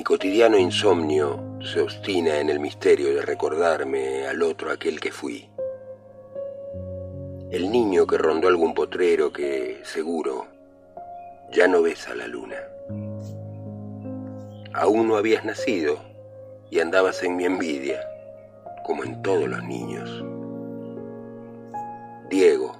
cotidiano 0.00 0.56
insomnio 0.56 1.58
se 1.60 1.80
obstina 1.80 2.38
en 2.38 2.48
el 2.48 2.58
misterio 2.58 3.14
de 3.14 3.22
recordarme 3.22 4.26
al 4.26 4.42
otro 4.42 4.70
aquel 4.70 4.98
que 4.98 5.12
fui. 5.12 5.48
El 7.50 7.70
niño 7.70 8.06
que 8.06 8.16
rondó 8.16 8.48
algún 8.48 8.72
potrero 8.72 9.30
que, 9.30 9.80
seguro, 9.84 10.46
ya 11.52 11.68
no 11.68 11.82
besa 11.82 12.14
la 12.14 12.26
luna. 12.26 12.56
Aún 14.72 15.08
no 15.08 15.16
habías 15.16 15.44
nacido 15.44 15.98
y 16.70 16.80
andabas 16.80 17.22
en 17.22 17.36
mi 17.36 17.44
envidia, 17.44 18.00
como 18.84 19.04
en 19.04 19.20
todos 19.20 19.46
los 19.46 19.62
niños. 19.62 20.24
Diego, 22.30 22.74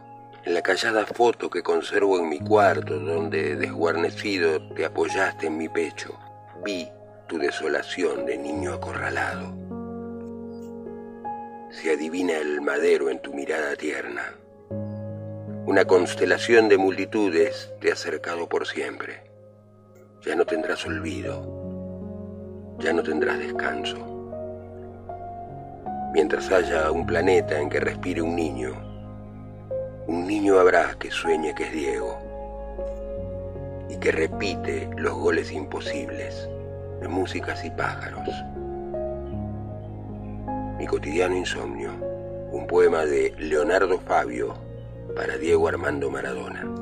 en 0.46 0.54
la 0.54 0.62
callada 0.62 1.04
foto 1.04 1.50
que 1.50 1.62
conservo 1.62 2.18
en 2.18 2.30
mi 2.30 2.40
cuarto, 2.40 2.98
donde 2.98 3.54
desguarnecido 3.56 4.66
te 4.70 4.86
apoyaste 4.86 5.48
en 5.48 5.58
mi 5.58 5.68
pecho, 5.68 6.18
vi 6.64 6.88
tu 7.32 7.38
desolación 7.38 8.26
de 8.26 8.36
niño 8.36 8.74
acorralado. 8.74 9.54
Se 11.70 11.94
adivina 11.94 12.36
el 12.36 12.60
madero 12.60 13.08
en 13.08 13.22
tu 13.22 13.32
mirada 13.32 13.74
tierna. 13.74 14.34
Una 15.64 15.86
constelación 15.86 16.68
de 16.68 16.76
multitudes 16.76 17.72
te 17.80 17.90
ha 17.90 17.96
cercado 17.96 18.50
por 18.50 18.66
siempre. 18.66 19.22
Ya 20.20 20.36
no 20.36 20.44
tendrás 20.44 20.84
olvido, 20.84 22.76
ya 22.80 22.92
no 22.92 23.02
tendrás 23.02 23.38
descanso. 23.38 23.96
Mientras 26.12 26.52
haya 26.52 26.90
un 26.90 27.06
planeta 27.06 27.58
en 27.58 27.70
que 27.70 27.80
respire 27.80 28.20
un 28.20 28.36
niño, 28.36 28.74
un 30.06 30.26
niño 30.26 30.58
habrá 30.58 30.98
que 30.98 31.10
sueñe 31.10 31.54
que 31.54 31.64
es 31.64 31.72
Diego 31.72 32.18
y 33.88 33.96
que 33.96 34.12
repite 34.12 34.90
los 34.98 35.14
goles 35.14 35.50
imposibles 35.50 36.50
músicas 37.08 37.64
y 37.64 37.70
pájaros. 37.70 38.28
Mi 40.78 40.86
cotidiano 40.86 41.36
insomnio, 41.36 41.92
un 42.50 42.66
poema 42.66 43.04
de 43.04 43.34
Leonardo 43.38 43.98
Fabio 44.00 44.54
para 45.14 45.36
Diego 45.36 45.68
Armando 45.68 46.10
Maradona. 46.10 46.81